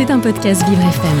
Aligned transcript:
C'est 0.00 0.10
un 0.10 0.18
podcast 0.18 0.66
Vivre 0.66 0.80
FM. 0.80 1.18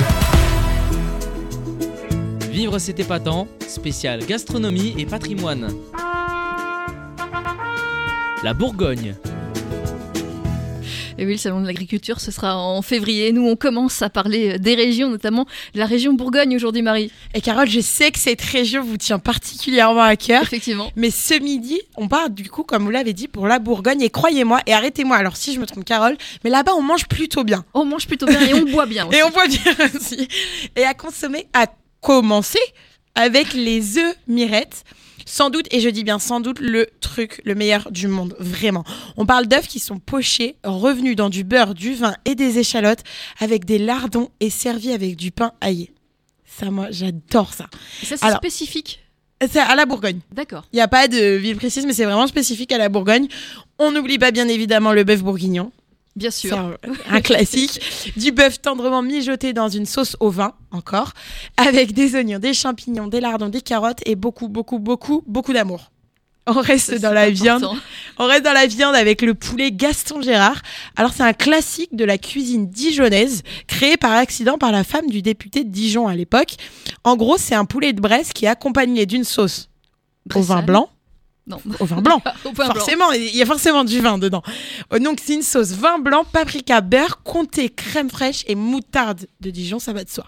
Vivre 2.50 2.78
c'est 2.78 2.98
épatant, 2.98 3.46
spécial 3.68 4.24
gastronomie 4.24 4.94
et 4.96 5.04
patrimoine. 5.04 5.68
La 8.42 8.54
Bourgogne. 8.54 9.16
Et 11.20 11.26
oui, 11.26 11.32
le 11.32 11.38
salon 11.38 11.60
de 11.60 11.66
l'agriculture, 11.66 12.18
ce 12.18 12.30
sera 12.30 12.56
en 12.56 12.80
février. 12.80 13.30
Nous, 13.32 13.46
on 13.46 13.54
commence 13.54 14.00
à 14.00 14.08
parler 14.08 14.58
des 14.58 14.74
régions, 14.74 15.10
notamment 15.10 15.44
de 15.74 15.78
la 15.78 15.84
région 15.84 16.14
Bourgogne 16.14 16.56
aujourd'hui, 16.56 16.80
Marie. 16.80 17.12
Et 17.34 17.42
Carole, 17.42 17.68
je 17.68 17.80
sais 17.80 18.10
que 18.10 18.18
cette 18.18 18.40
région 18.40 18.82
vous 18.82 18.96
tient 18.96 19.18
particulièrement 19.18 20.00
à 20.00 20.16
cœur. 20.16 20.42
Effectivement. 20.44 20.90
Mais 20.96 21.10
ce 21.10 21.38
midi, 21.38 21.78
on 21.98 22.08
part 22.08 22.30
du 22.30 22.48
coup, 22.48 22.62
comme 22.62 22.84
vous 22.84 22.90
l'avez 22.90 23.12
dit, 23.12 23.28
pour 23.28 23.46
la 23.46 23.58
Bourgogne. 23.58 24.00
Et 24.00 24.08
croyez-moi, 24.08 24.60
et 24.64 24.72
arrêtez-moi 24.72 25.14
alors 25.14 25.36
si 25.36 25.52
je 25.52 25.60
me 25.60 25.66
trompe, 25.66 25.84
Carole, 25.84 26.16
mais 26.42 26.48
là-bas, 26.48 26.72
on 26.74 26.80
mange 26.80 27.06
plutôt 27.06 27.44
bien. 27.44 27.66
On 27.74 27.84
mange 27.84 28.06
plutôt 28.06 28.24
bien 28.24 28.40
et 28.40 28.54
on 28.54 28.62
boit 28.72 28.86
bien 28.86 29.06
aussi. 29.06 29.18
Et 29.18 29.22
on 29.22 29.28
boit 29.28 29.46
bien 29.46 29.74
aussi. 29.94 30.26
Et 30.74 30.84
à 30.84 30.94
consommer, 30.94 31.48
à 31.52 31.66
commencer 32.00 32.58
avec 33.14 33.52
les 33.52 33.98
œufs 33.98 34.16
mirettes. 34.26 34.84
Sans 35.26 35.50
doute, 35.50 35.66
et 35.70 35.80
je 35.80 35.88
dis 35.88 36.04
bien 36.04 36.18
sans 36.18 36.40
doute, 36.40 36.58
le 36.60 36.88
truc 37.00 37.40
le 37.44 37.54
meilleur 37.54 37.90
du 37.90 38.08
monde, 38.08 38.34
vraiment. 38.38 38.84
On 39.16 39.26
parle 39.26 39.46
d'œufs 39.46 39.66
qui 39.66 39.78
sont 39.78 39.98
pochés, 39.98 40.56
revenus 40.64 41.16
dans 41.16 41.30
du 41.30 41.44
beurre, 41.44 41.74
du 41.74 41.94
vin 41.94 42.14
et 42.24 42.34
des 42.34 42.58
échalotes, 42.58 43.02
avec 43.38 43.64
des 43.64 43.78
lardons 43.78 44.30
et 44.40 44.50
servis 44.50 44.92
avec 44.92 45.16
du 45.16 45.30
pain 45.30 45.52
aillé. 45.60 45.92
Ça, 46.44 46.70
moi, 46.70 46.88
j'adore 46.90 47.54
ça. 47.54 47.66
Et 48.02 48.06
ça, 48.06 48.16
c'est 48.16 48.34
spécifique. 48.34 49.00
C'est 49.48 49.58
à 49.58 49.74
la 49.74 49.86
Bourgogne. 49.86 50.20
D'accord. 50.32 50.66
Il 50.72 50.76
n'y 50.76 50.82
a 50.82 50.88
pas 50.88 51.08
de 51.08 51.36
ville 51.36 51.56
précise, 51.56 51.86
mais 51.86 51.94
c'est 51.94 52.04
vraiment 52.04 52.26
spécifique 52.26 52.72
à 52.72 52.78
la 52.78 52.90
Bourgogne. 52.90 53.26
On 53.78 53.90
n'oublie 53.90 54.18
pas 54.18 54.32
bien 54.32 54.46
évidemment 54.48 54.92
le 54.92 55.02
bœuf 55.04 55.22
bourguignon. 55.22 55.72
Bien 56.16 56.30
sûr. 56.30 56.58
un, 56.58 56.74
un 57.08 57.20
classique. 57.20 57.80
Du 58.16 58.32
bœuf 58.32 58.60
tendrement 58.60 59.02
mijoté 59.02 59.52
dans 59.52 59.68
une 59.68 59.86
sauce 59.86 60.16
au 60.20 60.30
vin, 60.30 60.52
encore, 60.70 61.12
avec 61.56 61.92
des 61.92 62.14
oignons, 62.16 62.38
des 62.38 62.54
champignons, 62.54 63.06
des 63.06 63.20
lardons, 63.20 63.48
des 63.48 63.60
carottes 63.60 64.00
et 64.06 64.16
beaucoup, 64.16 64.48
beaucoup, 64.48 64.78
beaucoup, 64.78 65.22
beaucoup 65.26 65.52
d'amour. 65.52 65.90
On 66.46 66.60
reste 66.60 67.00
dans 67.00 67.12
la 67.12 67.30
viande. 67.30 67.64
On 68.18 68.26
reste 68.26 68.44
dans 68.44 68.52
la 68.52 68.66
viande 68.66 68.96
avec 68.96 69.22
le 69.22 69.34
poulet 69.34 69.70
Gaston 69.70 70.20
Gérard. 70.20 70.60
Alors 70.96 71.12
c'est 71.12 71.22
un 71.22 71.32
classique 71.32 71.94
de 71.94 72.04
la 72.04 72.18
cuisine 72.18 72.68
dijonnaise, 72.68 73.42
créé 73.68 73.96
par 73.96 74.12
accident 74.12 74.58
par 74.58 74.72
la 74.72 74.82
femme 74.82 75.08
du 75.08 75.22
député 75.22 75.62
de 75.62 75.70
Dijon 75.70 76.08
à 76.08 76.14
l'époque. 76.14 76.56
En 77.04 77.16
gros, 77.16 77.36
c'est 77.38 77.54
un 77.54 77.66
poulet 77.66 77.92
de 77.92 78.00
Bresse 78.00 78.32
qui 78.32 78.46
est 78.46 78.48
accompagné 78.48 79.06
d'une 79.06 79.24
sauce 79.24 79.68
au 80.34 80.40
vin 80.40 80.62
blanc. 80.62 80.88
Non. 81.50 81.58
Au 81.80 81.84
vin 81.84 82.00
blanc. 82.00 82.22
Au 82.44 82.52
pain 82.52 82.64
blanc. 82.66 82.74
Forcément, 82.74 83.12
il 83.12 83.36
y 83.36 83.42
a 83.42 83.46
forcément 83.46 83.84
du 83.84 84.00
vin 84.00 84.18
dedans. 84.18 84.42
Euh, 84.92 84.98
Donc 84.98 85.20
c'est 85.24 85.34
une 85.34 85.42
sauce 85.42 85.72
vin 85.72 85.98
blanc, 85.98 86.24
paprika, 86.24 86.80
beurre, 86.80 87.22
comté, 87.22 87.68
crème 87.68 88.08
fraîche 88.10 88.44
et 88.46 88.54
moutarde 88.54 89.26
de 89.40 89.50
Dijon, 89.50 89.78
ça 89.78 89.92
va 89.92 90.04
de 90.04 90.10
soi. 90.10 90.24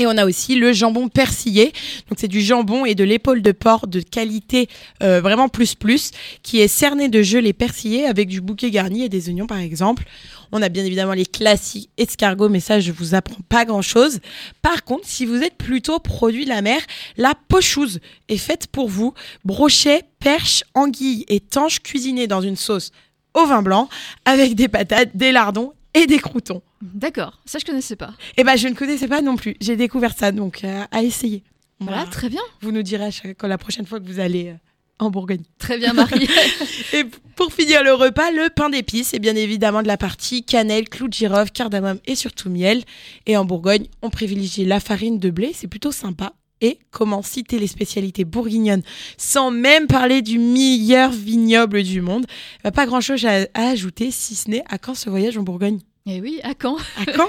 Et 0.00 0.06
on 0.06 0.16
a 0.16 0.24
aussi 0.24 0.54
le 0.54 0.72
jambon 0.72 1.08
persillé. 1.08 1.74
Donc 2.08 2.16
c'est 2.16 2.26
du 2.26 2.40
jambon 2.40 2.86
et 2.86 2.94
de 2.94 3.04
l'épaule 3.04 3.42
de 3.42 3.52
porc 3.52 3.86
de 3.86 4.00
qualité 4.00 4.66
euh, 5.02 5.20
vraiment 5.20 5.50
plus 5.50 5.74
plus, 5.74 6.10
qui 6.42 6.60
est 6.60 6.68
cerné 6.68 7.10
de 7.10 7.20
gelée 7.20 7.52
persillé 7.52 8.06
avec 8.06 8.28
du 8.28 8.40
bouquet 8.40 8.70
garni 8.70 9.04
et 9.04 9.10
des 9.10 9.28
oignons 9.28 9.46
par 9.46 9.58
exemple. 9.58 10.04
On 10.52 10.62
a 10.62 10.70
bien 10.70 10.86
évidemment 10.86 11.12
les 11.12 11.26
classiques 11.26 11.90
escargots, 11.98 12.48
mais 12.48 12.60
ça 12.60 12.80
je 12.80 12.92
vous 12.92 13.14
apprends 13.14 13.42
pas 13.50 13.66
grand 13.66 13.82
chose. 13.82 14.20
Par 14.62 14.84
contre, 14.84 15.04
si 15.04 15.26
vous 15.26 15.42
êtes 15.42 15.56
plutôt 15.56 15.98
produit 15.98 16.44
de 16.44 16.48
la 16.48 16.62
mer, 16.62 16.80
la 17.18 17.34
pochouse 17.48 18.00
est 18.30 18.38
faite 18.38 18.68
pour 18.68 18.88
vous. 18.88 19.12
Brochet, 19.44 20.04
perche, 20.18 20.64
anguille 20.72 21.26
et 21.28 21.40
tanche 21.40 21.80
cuisinés 21.80 22.26
dans 22.26 22.40
une 22.40 22.56
sauce 22.56 22.90
au 23.34 23.44
vin 23.44 23.60
blanc 23.60 23.90
avec 24.24 24.54
des 24.54 24.68
patates, 24.68 25.14
des 25.14 25.30
lardons 25.30 25.74
et 25.94 26.06
des 26.06 26.18
croutons. 26.18 26.62
D'accord. 26.82 27.40
Ça, 27.44 27.58
je 27.58 27.64
connaissais 27.64 27.96
pas. 27.96 28.14
Et 28.36 28.44
ben 28.44 28.56
je 28.56 28.68
ne 28.68 28.74
connaissais 28.74 29.08
pas 29.08 29.20
non 29.22 29.36
plus. 29.36 29.56
J'ai 29.60 29.76
découvert 29.76 30.16
ça 30.16 30.32
donc 30.32 30.64
euh, 30.64 30.84
à 30.90 31.02
essayer. 31.02 31.42
Voilà, 31.80 31.98
Voilà. 31.98 32.10
très 32.10 32.28
bien. 32.28 32.42
Vous 32.60 32.72
nous 32.72 32.82
direz 32.82 33.10
quand 33.38 33.48
la 33.48 33.58
prochaine 33.58 33.86
fois 33.86 34.00
que 34.00 34.06
vous 34.06 34.20
allez 34.20 34.48
euh, 34.48 34.54
en 34.98 35.10
Bourgogne. 35.10 35.42
Très 35.58 35.78
bien, 35.78 35.92
Marie. 35.94 36.28
Et 36.92 37.04
pour 37.34 37.52
finir 37.52 37.82
le 37.82 37.94
repas, 37.94 38.30
le 38.30 38.50
pain 38.50 38.68
d'épices 38.68 39.14
et 39.14 39.18
bien 39.18 39.34
évidemment 39.34 39.82
de 39.82 39.86
la 39.88 39.96
partie 39.96 40.44
cannelle, 40.44 40.88
clou 40.90 41.08
de 41.08 41.14
girofle, 41.14 41.50
cardamome 41.52 41.98
et 42.06 42.14
surtout 42.14 42.50
miel. 42.50 42.82
Et 43.26 43.36
en 43.38 43.46
Bourgogne, 43.46 43.86
on 44.02 44.10
privilégie 44.10 44.66
la 44.66 44.78
farine 44.78 45.18
de 45.18 45.30
blé, 45.30 45.52
c'est 45.54 45.68
plutôt 45.68 45.90
sympa. 45.92 46.34
Et 46.62 46.78
comment 46.90 47.22
citer 47.22 47.58
les 47.58 47.66
spécialités 47.66 48.24
bourguignonnes 48.24 48.82
sans 49.16 49.50
même 49.50 49.86
parler 49.86 50.20
du 50.22 50.38
meilleur 50.38 51.10
vignoble 51.10 51.82
du 51.82 52.00
monde 52.02 52.26
Bah, 52.62 52.70
Pas 52.70 52.86
grand-chose 52.86 53.24
à, 53.24 53.46
à 53.54 53.68
ajouter 53.70 54.10
si 54.10 54.34
ce 54.34 54.50
n'est 54.50 54.62
à 54.68 54.76
quand 54.78 54.94
ce 54.94 55.08
voyage 55.08 55.38
en 55.38 55.42
Bourgogne? 55.42 55.78
Et 56.06 56.20
oui, 56.20 56.40
à 56.42 56.54
quand? 56.54 56.76
À 56.98 57.04
quand? 57.06 57.28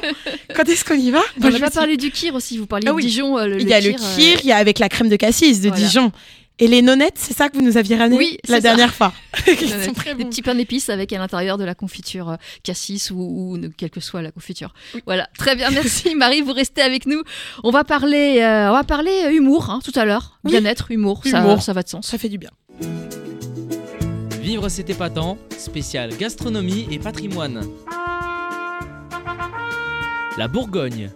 Quand 0.56 0.64
est-ce 0.68 0.84
qu'on 0.86 0.96
y 0.96 1.12
va? 1.12 1.22
On 1.40 1.44
n'a 1.50 1.52
je 1.52 1.58
pas 1.58 1.70
parlé 1.70 1.98
du 1.98 2.10
kir 2.10 2.34
aussi. 2.36 2.58
Vous 2.58 2.66
parliez 2.68 2.88
Ah 2.88 2.92
de 2.92 2.96
oui. 2.96 3.04
Dijon. 3.06 3.38
euh, 3.38 3.46
Le, 3.48 3.62
Il 3.62 3.68
y 3.68 3.74
a 3.74 3.82
le 3.82 3.90
euh, 3.90 3.94
kir, 3.94 4.40
il 4.44 4.48
y 4.48 4.52
a 4.52 4.58
avec 4.58 4.80
la 4.80 4.88
crème 4.90 5.10
de 5.10 5.18
cassis 5.18 5.60
de 5.62 5.68
Voilà. 5.70 5.84
Dijon. 5.86 6.12
Et 6.64 6.68
les 6.68 6.84
nonettes, 6.84 7.16
c'est 7.18 7.34
ça 7.36 7.50
que 7.50 7.58
vous 7.58 7.64
nous 7.64 7.76
aviez 7.76 7.98
ramené 7.98 8.18
Oui, 8.18 8.38
la 8.48 8.58
ça. 8.58 8.62
dernière 8.62 8.94
fois. 8.94 9.12
Ils 9.48 9.68
sont 9.68 9.94
très 9.94 10.14
des 10.14 10.24
bons. 10.24 10.30
petits 10.30 10.44
pains 10.44 10.54
d'épices 10.54 10.90
avec 10.90 11.12
à 11.12 11.18
l'intérieur 11.18 11.58
de 11.58 11.64
la 11.64 11.74
confiture 11.74 12.30
euh, 12.30 12.36
cassis 12.64 13.10
ou, 13.10 13.18
ou 13.56 13.60
quelle 13.76 13.90
que 13.90 14.00
soit 14.00 14.22
la 14.22 14.32
confiture. 14.32 14.72
Voilà, 15.08 15.28
très 15.40 15.56
bien, 15.56 15.72
merci 15.72 16.14
Marie, 16.16 16.42
vous 16.42 16.54
restez 16.54 16.84
avec 16.84 17.08
nous. 17.08 17.24
On 17.64 17.72
va 17.72 17.84
parler, 17.84 18.42
euh, 18.42 18.70
on 18.70 18.74
va 18.74 18.84
parler 18.84 19.24
euh, 19.26 19.32
humour 19.34 19.72
hein, 19.72 19.80
tout 19.84 19.92
à 20.00 20.06
l'heure, 20.06 20.38
Oui. 20.44 20.52
bien-être, 20.52 20.92
humour, 20.92 21.22
Ça, 21.26 21.40
Humour. 21.40 21.64
ça 21.64 21.74
va 21.74 21.82
de 21.82 21.90
sens. 21.90 22.06
Ça 22.06 22.20
fait 22.20 22.30
du 22.30 22.38
bien. 22.38 22.52
Vivre 24.40 24.70
c'est 24.70 24.88
épatant, 24.90 25.40
spécial 25.58 26.16
gastronomie 26.16 26.88
et 26.92 27.00
patrimoine. 27.00 27.66
La 30.38 30.48
Bourgogne. 30.48 31.10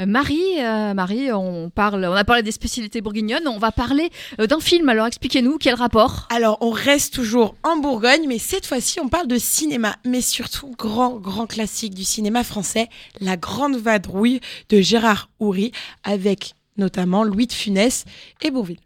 Euh, 0.00 0.06
Marie, 0.06 0.60
euh, 0.60 0.94
Marie, 0.94 1.32
on 1.32 1.70
parle, 1.70 2.04
on 2.04 2.14
a 2.14 2.24
parlé 2.24 2.42
des 2.42 2.52
spécialités 2.52 3.00
bourguignonnes, 3.00 3.46
on 3.46 3.58
va 3.58 3.72
parler 3.72 4.10
euh, 4.40 4.46
d'un 4.46 4.60
film. 4.60 4.88
Alors 4.88 5.06
expliquez-nous 5.06 5.58
quel 5.58 5.74
rapport. 5.74 6.28
Alors, 6.30 6.58
on 6.60 6.70
reste 6.70 7.14
toujours 7.14 7.54
en 7.62 7.76
Bourgogne, 7.76 8.26
mais 8.26 8.38
cette 8.38 8.66
fois-ci, 8.66 9.00
on 9.00 9.08
parle 9.08 9.28
de 9.28 9.38
cinéma, 9.38 9.96
mais 10.04 10.20
surtout 10.20 10.74
grand, 10.76 11.16
grand 11.16 11.46
classique 11.46 11.94
du 11.94 12.04
cinéma 12.04 12.44
français, 12.44 12.88
La 13.20 13.36
Grande 13.36 13.76
Vadrouille 13.76 14.40
de 14.68 14.80
Gérard 14.80 15.30
Houry, 15.40 15.72
avec 16.02 16.54
notamment 16.76 17.22
Louis 17.22 17.46
de 17.46 17.52
Funès 17.52 18.04
et 18.42 18.50
Bourville. 18.50 18.78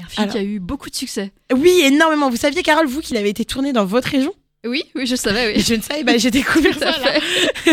Un 0.00 0.06
film 0.06 0.22
Alors. 0.24 0.32
qui 0.34 0.38
a 0.38 0.44
eu 0.44 0.60
beaucoup 0.60 0.90
de 0.90 0.94
succès. 0.94 1.32
Oui, 1.52 1.80
énormément. 1.84 2.30
Vous 2.30 2.36
saviez, 2.36 2.62
Carole, 2.62 2.86
vous, 2.86 3.00
qu'il 3.00 3.16
avait 3.16 3.30
été 3.30 3.44
tourné 3.44 3.72
dans 3.72 3.84
votre 3.84 4.08
région? 4.08 4.32
Oui, 4.66 4.84
oui, 4.94 5.06
je 5.06 5.14
savais. 5.14 5.54
Oui. 5.54 5.60
je 5.60 5.74
ne 5.74 5.82
savais, 5.82 6.02
bah, 6.02 6.18
j'ai 6.18 6.30
découvert 6.30 6.74
ça. 6.78 6.92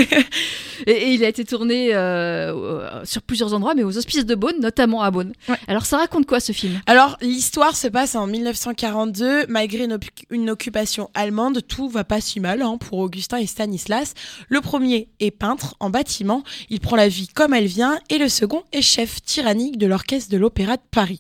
et, 0.88 0.92
et 0.92 1.10
il 1.14 1.24
a 1.24 1.28
été 1.28 1.46
tourné 1.46 1.94
euh, 1.94 2.54
euh, 2.54 3.06
sur 3.06 3.22
plusieurs 3.22 3.54
endroits, 3.54 3.74
mais 3.76 3.84
aux 3.84 3.98
Hospices 3.98 4.26
de 4.26 4.36
Beaune, 4.36 4.60
notamment 4.60 5.02
à 5.02 5.12
Beaune. 5.12 5.34
Ouais. 5.50 5.56
Alors 5.68 5.86
ça 5.86 5.98
raconte 5.98 6.26
quoi 6.26 6.40
ce 6.40 6.52
film? 6.52 6.80
Alors, 6.86 7.18
l'histoire 7.22 7.76
se 7.76 7.88
passe 7.88 8.16
en 8.16 8.28
1942. 8.28 9.46
Malgré 9.48 9.88
une, 10.30 10.50
occupation 10.50 11.10
allemande, 11.14 11.62
tout 11.68 11.90
va 11.90 12.04
pas 12.04 12.22
si 12.22 12.40
mal 12.40 12.62
hein, 12.62 12.78
pour 12.78 13.00
Augustin 13.00 13.38
et 13.38 13.48
Stanislas. 13.48 14.14
Le 14.50 14.62
premier 14.62 15.10
est 15.20 15.32
peintre 15.32 15.76
en 15.80 15.90
bâtiment. 15.90 16.44
Il 16.70 16.80
prend 16.80 16.96
la 16.96 17.08
vie 17.08 17.28
comme 17.28 17.54
elle 17.54 17.66
vient. 17.68 18.00
Et 18.10 18.18
le 18.18 18.30
second 18.30 18.64
est 18.72 18.82
chef 18.82 19.22
tyrannique 19.22 19.78
de 19.78 19.88
l'orchestre 19.88 20.32
de 20.32 20.38
l'Opéra 20.38 20.78
de 20.78 20.82
Paris. 20.92 21.20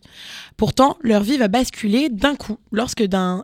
Pourtant, 0.58 0.98
leur 1.02 1.24
vie 1.24 1.38
va 1.38 1.48
basculer 1.48 2.10
d'un 2.10 2.36
coup 2.36 2.58
lorsque 2.72 3.04
d'un 3.04 3.44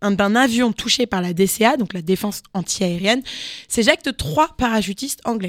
un- 0.00 0.12
d'un 0.12 0.36
avion 0.36 0.72
touché 0.72 1.06
par 1.06 1.20
la 1.20 1.32
DCA, 1.32 1.76
donc 1.76 1.92
la 1.92 2.02
défense 2.02 2.42
antiaérienne, 2.54 3.20
s'éjectent 3.66 4.16
trois 4.16 4.54
parachutistes 4.56 5.20
anglais. 5.24 5.47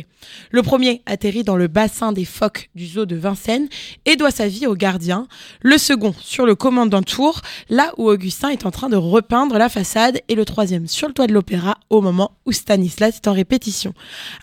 Le 0.52 0.62
premier 0.62 1.02
atterrit 1.06 1.44
dans 1.44 1.56
le 1.56 1.68
bassin 1.68 2.12
des 2.12 2.26
phoques 2.26 2.70
du 2.76 2.86
zoo 2.86 3.06
de 3.06 3.16
Vincennes 3.16 3.68
et 4.06 4.16
doit 4.16 4.32
sa 4.32 4.48
vie 4.48 4.68
au 4.68 4.76
gardien. 4.76 5.28
Le 5.62 5.78
second 5.78 6.14
sur 6.20 6.46
le 6.46 6.56
commandant 6.56 7.02
Tour, 7.02 7.42
là 7.70 7.92
où 7.98 8.10
Augustin 8.10 8.50
est 8.50 8.66
en 8.66 8.72
train 8.72 8.90
de 8.90 8.96
repeindre 8.96 9.58
la 9.58 9.70
façade. 9.70 10.22
Et 10.28 10.36
le 10.36 10.46
troisième 10.46 10.88
sur 10.88 11.08
le 11.08 11.14
toit 11.14 11.28
de 11.28 11.34
l'opéra 11.34 11.78
au 11.90 12.02
moment 12.02 12.38
où 12.46 12.52
Stanislas 12.52 13.16
est 13.16 13.28
en 13.28 13.34
répétition. 13.34 13.94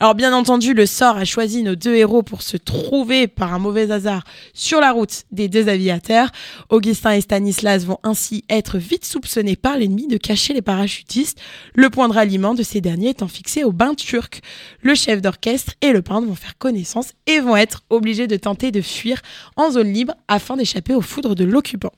Alors 0.01 0.15
bien 0.15 0.33
entendu, 0.33 0.75
le 0.75 0.87
sort 0.87 1.17
a 1.17 1.25
choisi 1.25 1.63
nos 1.63 1.77
deux 1.77 1.95
héros 1.95 2.23
pour 2.23 2.43
se 2.43 2.57
trouver 2.57 3.29
par 3.29 3.55
un 3.55 3.59
mauvais 3.59 3.91
hasard 3.91 4.25
sur 4.53 4.81
la 4.81 4.91
route 4.91 5.25
des 5.31 5.49
deux 5.49 5.69
aviateurs. 5.69 6.31
Augustin 6.71 7.13
et 7.13 7.21
Stanislas 7.21 7.85
vont 7.85 7.99
ainsi 8.03 8.45
être 8.51 8.79
vite 8.79 9.05
soupçonnés 9.05 9.57
par 9.57 9.77
l'ennemi 9.77 10.09
de 10.09 10.17
cacher 10.17 10.55
les 10.55 10.63
parachutistes, 10.63 11.39
le 11.75 11.91
point 11.91 12.09
de 12.09 12.15
ralliement 12.15 12.55
de 12.55 12.63
ces 12.63 12.81
derniers 12.81 13.11
étant 13.11 13.29
fixé 13.29 13.63
au 13.63 13.73
bain 13.73 13.95
turc. 13.95 14.41
Le 14.83 14.95
chef 14.95 15.23
d'orchestre 15.23 15.37
et 15.81 15.93
le 15.93 16.03
peintre 16.03 16.27
vont 16.27 16.35
faire 16.35 16.59
connaissance 16.59 17.13
et 17.27 17.39
vont 17.39 17.57
être 17.57 17.85
obligés 17.89 18.27
de 18.27 18.37
tenter 18.37 18.73
de 18.73 18.81
fuir 18.81 19.23
en 19.57 19.71
zone 19.71 19.93
libre 19.93 20.15
afin 20.27 20.57
d'échapper 20.57 20.95
aux 20.95 21.01
foudres 21.01 21.37
de 21.37 21.45
l'occupant. 21.45 21.93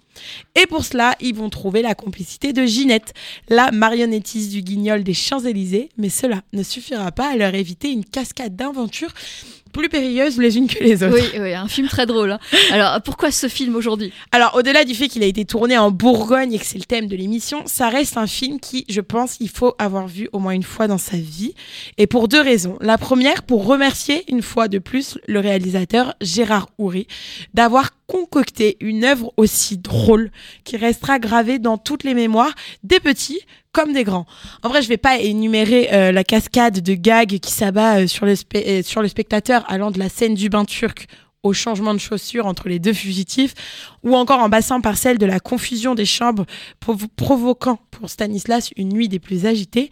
Et 0.54 0.66
pour 0.66 0.84
cela, 0.84 1.14
ils 1.20 1.34
vont 1.34 1.48
trouver 1.48 1.80
la 1.80 1.94
complicité 1.94 2.52
de 2.52 2.66
Ginette, 2.66 3.14
la 3.48 3.70
marionnettiste 3.70 4.50
du 4.50 4.60
guignol 4.60 5.02
des 5.02 5.14
Champs-Élysées, 5.14 5.88
mais 5.96 6.10
cela 6.10 6.42
ne 6.52 6.62
suffira 6.62 7.10
pas 7.12 7.32
à 7.32 7.36
leur 7.36 7.54
éviter 7.54 7.90
une 7.90 8.04
cascade 8.04 8.54
d'aventures 8.54 9.14
plus 9.72 9.88
périlleuses 9.88 10.38
les 10.38 10.56
unes 10.56 10.66
que 10.66 10.82
les 10.82 11.02
autres. 11.02 11.14
Oui, 11.14 11.40
oui, 11.40 11.54
un 11.54 11.68
film 11.68 11.88
très 11.88 12.06
drôle. 12.06 12.32
hein. 12.32 12.40
Alors, 12.72 13.00
pourquoi 13.02 13.30
ce 13.30 13.48
film 13.48 13.76
aujourd'hui? 13.76 14.12
Alors, 14.32 14.54
au-delà 14.54 14.84
du 14.84 14.94
fait 14.94 15.08
qu'il 15.08 15.22
a 15.22 15.26
été 15.26 15.44
tourné 15.44 15.76
en 15.78 15.90
Bourgogne 15.90 16.52
et 16.52 16.58
que 16.58 16.66
c'est 16.66 16.78
le 16.78 16.84
thème 16.84 17.06
de 17.06 17.16
l'émission, 17.16 17.62
ça 17.66 17.88
reste 17.88 18.16
un 18.16 18.26
film 18.26 18.60
qui, 18.60 18.84
je 18.88 19.00
pense, 19.00 19.36
il 19.40 19.48
faut 19.48 19.74
avoir 19.78 20.08
vu 20.08 20.28
au 20.32 20.38
moins 20.38 20.52
une 20.52 20.62
fois 20.62 20.86
dans 20.88 20.98
sa 20.98 21.16
vie. 21.16 21.54
Et 21.98 22.06
pour 22.06 22.28
deux 22.28 22.40
raisons. 22.40 22.78
La 22.80 22.98
première, 22.98 23.42
pour 23.42 23.66
remercier 23.66 24.24
une 24.28 24.42
fois 24.42 24.68
de 24.68 24.78
plus 24.78 25.18
le 25.26 25.40
réalisateur 25.40 26.14
Gérard 26.20 26.68
Houry 26.78 27.06
d'avoir 27.54 27.90
concocté 28.08 28.76
une 28.80 29.04
œuvre 29.04 29.32
aussi 29.36 29.78
drôle 29.78 30.32
qui 30.64 30.76
restera 30.76 31.18
gravée 31.20 31.58
dans 31.60 31.78
toutes 31.78 32.02
les 32.02 32.14
mémoires 32.14 32.54
des 32.82 32.98
petits 32.98 33.40
comme 33.70 33.92
des 33.92 34.02
grands. 34.02 34.26
En 34.62 34.70
vrai, 34.70 34.82
je 34.82 34.88
vais 34.88 34.96
pas 34.96 35.18
énumérer 35.18 35.92
euh, 35.92 36.10
la 36.10 36.24
cascade 36.24 36.80
de 36.80 36.94
gags 36.94 37.38
qui 37.38 37.52
s'abat 37.52 38.00
euh, 38.00 38.06
sur, 38.06 38.26
le 38.26 38.34
spe- 38.34 38.66
euh, 38.66 38.82
sur 38.82 39.02
le 39.02 39.08
spectateur 39.08 39.64
allant 39.68 39.90
de 39.90 39.98
la 39.98 40.08
scène 40.08 40.34
du 40.34 40.48
bain 40.48 40.64
turc 40.64 41.06
au 41.44 41.52
changement 41.52 41.94
de 41.94 42.00
chaussures 42.00 42.46
entre 42.46 42.68
les 42.68 42.80
deux 42.80 42.92
fugitifs, 42.92 43.54
ou 44.02 44.16
encore 44.16 44.40
en 44.40 44.50
passant 44.50 44.80
par 44.80 44.96
celle 44.96 45.18
de 45.18 45.26
la 45.26 45.38
confusion 45.38 45.94
des 45.94 46.04
chambres 46.04 46.46
provo- 46.80 47.06
provoquant 47.14 47.78
pour 47.92 48.10
Stanislas 48.10 48.70
une 48.76 48.88
nuit 48.88 49.08
des 49.08 49.20
plus 49.20 49.46
agitées. 49.46 49.90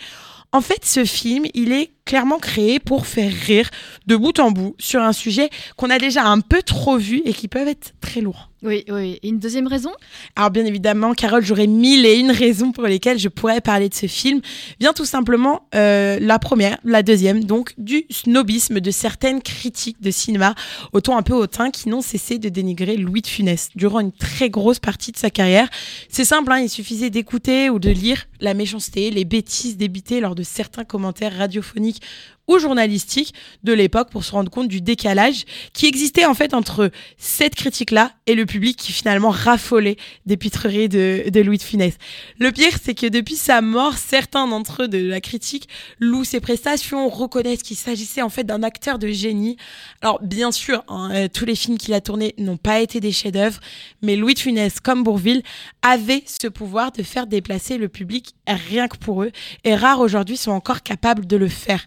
En 0.51 0.61
fait, 0.61 0.85
ce 0.85 1.05
film, 1.05 1.45
il 1.55 1.71
est 1.71 1.93
clairement 2.07 2.39
créé 2.39 2.79
pour 2.79 3.07
faire 3.07 3.33
rire 3.33 3.69
de 4.07 4.17
bout 4.17 4.39
en 4.39 4.51
bout 4.51 4.75
sur 4.79 5.03
un 5.03 5.13
sujet 5.13 5.51
qu'on 5.77 5.91
a 5.91 5.99
déjà 5.99 6.25
un 6.25 6.41
peu 6.41 6.63
trop 6.63 6.97
vu 6.97 7.21
et 7.27 7.35
qui 7.35 7.49
peuvent 7.49 7.69
être 7.69 7.93
très 8.01 8.23
lourds. 8.23 8.49
Oui, 8.63 8.85
oui. 8.89 9.19
Et 9.23 9.29
une 9.29 9.39
deuxième 9.39 9.67
raison? 9.67 9.91
Alors 10.35 10.51
bien 10.51 10.65
évidemment, 10.65 11.13
Carole, 11.13 11.45
j'aurais 11.45 11.67
mille 11.67 12.07
et 12.07 12.19
une 12.19 12.31
raisons 12.31 12.73
pour 12.73 12.85
lesquelles 12.85 13.19
je 13.19 13.29
pourrais 13.29 13.61
parler 13.61 13.89
de 13.89 13.95
ce 13.95 14.07
film. 14.07 14.41
Bien 14.81 14.93
tout 14.93 15.05
simplement, 15.05 15.69
euh, 15.75 16.19
la 16.21 16.39
première, 16.39 16.79
la 16.83 17.03
deuxième, 17.03 17.45
donc 17.45 17.75
du 17.77 18.07
snobisme 18.11 18.81
de 18.81 18.91
certaines 18.91 19.43
critiques 19.43 20.01
de 20.01 20.11
cinéma 20.11 20.55
au 20.93 21.01
ton 21.01 21.17
un 21.17 21.23
peu 21.23 21.35
hautain 21.35 21.71
qui 21.71 21.89
n'ont 21.91 22.01
cessé 22.01 22.39
de 22.39 22.49
dénigrer 22.49 22.97
Louis 22.97 23.21
de 23.21 23.27
Funès 23.27 23.69
durant 23.77 24.01
une 24.01 24.13
très 24.13 24.49
grosse 24.49 24.79
partie 24.79 25.13
de 25.13 25.19
sa 25.19 25.31
carrière. 25.31 25.69
C'est 26.09 26.25
simple, 26.25 26.51
hein, 26.51 26.59
il 26.59 26.71
suffisait 26.71 27.11
d'écouter 27.11 27.69
ou 27.69 27.79
de 27.79 27.91
lire 27.91 28.25
la 28.41 28.55
méchanceté, 28.55 29.11
les 29.11 29.25
bêtises 29.25 29.77
débitées 29.77 30.21
lors 30.21 30.35
de 30.35 30.43
certains 30.43 30.85
commentaires 30.85 31.37
radiophoniques 31.37 31.96
nicht 32.01 32.36
ou 32.49 32.59
journalistiques 32.59 33.35
de 33.65 33.73
l'époque 33.73 34.11
pour 34.11 34.25
se 34.25 34.33
rendre 34.33 34.51
compte 34.51 34.69
du 34.69 34.81
décalage 34.81 35.45
qui 35.73 35.87
existait 35.87 36.27
en 36.27 36.35
fait 36.35 36.55
entre 36.55 36.91
cette 37.19 37.55
critique-là 37.55 38.13
et 38.27 38.35
le 38.35 38.47
public 38.47 38.77
qui 38.77 38.93
finalement 38.93 39.31
raffolait 39.31 39.97
des 40.27 40.37
pitreries 40.37 40.89
de, 40.89 41.25
de 41.29 41.41
Louis 41.41 41.59
de 41.59 41.63
Funès. 41.63 41.95
Le 42.39 42.53
pire, 42.53 42.77
c'est 42.83 42.95
que 42.95 43.07
depuis 43.07 43.37
sa 43.37 43.61
mort, 43.61 43.95
certains 43.95 44.47
d'entre 44.47 44.85
eux 44.85 44.89
de 44.89 44.99
la 44.99 45.21
critique 45.21 45.69
louent 46.01 46.25
ses 46.25 46.41
prestations, 46.41 47.09
reconnaissent 47.09 47.63
qu'il 47.63 47.77
s'agissait 47.77 48.23
en 48.23 48.29
fait 48.29 48.45
d'un 48.45 48.63
acteur 48.63 48.99
de 48.99 49.09
génie. 49.09 49.57
Alors 50.03 50.21
bien 50.23 50.53
sûr, 50.53 50.85
hein, 50.89 51.11
euh, 51.13 51.29
tous 51.33 51.45
les 51.45 51.57
films 51.57 51.79
qu'il 51.79 51.95
a 51.95 52.01
tournés 52.01 52.35
n'ont 52.39 52.57
pas 52.57 52.81
été 52.81 53.01
des 53.01 53.13
chefs-d'œuvre, 53.13 53.61
mais 54.03 54.17
Louis 54.17 54.35
de 54.35 54.39
Funès 54.39 54.81
comme 54.81 55.03
Bourville 55.03 55.43
avaient 55.83 56.23
ce 56.27 56.49
pouvoir 56.49 56.93
de 56.93 57.03
faire 57.03 57.27
déplacer 57.27 57.79
le 57.79 57.89
public 57.89 58.35
rien 58.47 58.89
que 58.89 58.97
pour 58.97 59.23
eux, 59.23 59.33
et 59.65 59.75
rares 59.75 60.01
aujourd'hui 60.01 60.37
sont 60.37 60.53
encore 60.53 60.83
capables 60.83 61.27
de 61.27 61.37
le 61.37 61.49
faire. 61.49 61.85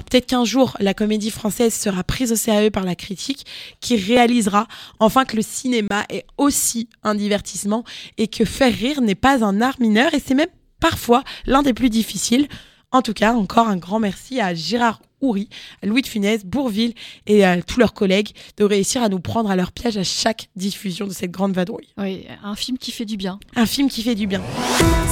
Alors 0.00 0.08
peut-être 0.08 0.28
qu'un 0.28 0.46
jour, 0.46 0.78
la 0.80 0.94
comédie 0.94 1.30
française 1.30 1.74
sera 1.74 2.02
prise 2.02 2.32
au 2.32 2.34
sérieux 2.34 2.70
par 2.70 2.84
la 2.84 2.94
critique, 2.94 3.44
qui 3.80 3.96
réalisera 3.96 4.66
enfin 4.98 5.26
que 5.26 5.36
le 5.36 5.42
cinéma 5.42 6.06
est 6.08 6.24
aussi 6.38 6.88
un 7.02 7.14
divertissement 7.14 7.84
et 8.16 8.26
que 8.26 8.46
faire 8.46 8.72
rire 8.72 9.02
n'est 9.02 9.14
pas 9.14 9.44
un 9.44 9.60
art 9.60 9.78
mineur, 9.78 10.14
et 10.14 10.22
c'est 10.24 10.32
même 10.32 10.48
parfois 10.80 11.22
l'un 11.44 11.62
des 11.62 11.74
plus 11.74 11.90
difficiles. 11.90 12.48
En 12.92 13.02
tout 13.02 13.12
cas, 13.12 13.34
encore 13.34 13.68
un 13.68 13.76
grand 13.76 14.00
merci 14.00 14.40
à 14.40 14.54
Gérard 14.54 15.02
Houry, 15.20 15.50
à 15.82 15.86
Louis 15.86 16.00
de 16.00 16.06
Funès, 16.06 16.46
Bourville 16.46 16.94
et 17.26 17.44
à 17.44 17.60
tous 17.60 17.78
leurs 17.78 17.92
collègues 17.92 18.30
de 18.56 18.64
réussir 18.64 19.02
à 19.02 19.10
nous 19.10 19.20
prendre 19.20 19.50
à 19.50 19.56
leur 19.56 19.70
piège 19.70 19.98
à 19.98 20.02
chaque 20.02 20.48
diffusion 20.56 21.06
de 21.08 21.12
cette 21.12 21.30
grande 21.30 21.52
vadrouille. 21.52 21.88
Oui, 21.98 22.26
un 22.42 22.56
film 22.56 22.78
qui 22.78 22.90
fait 22.90 23.04
du 23.04 23.18
bien. 23.18 23.38
Un 23.54 23.66
film 23.66 23.90
qui 23.90 24.02
fait 24.02 24.14
du 24.14 24.26
bien. 24.26 24.40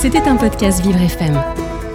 C'était 0.01 0.23
un 0.23 0.37
podcast 0.37 0.81
Vivre 0.81 1.03
FM. 1.03 1.78